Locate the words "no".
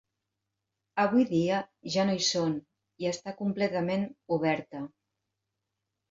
2.09-2.15